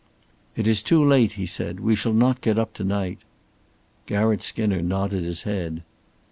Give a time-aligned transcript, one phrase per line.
[0.55, 1.79] "It is too late," he said.
[1.79, 3.19] "We shall not get up to night."
[4.07, 5.83] Garratt Skinner nodded his head.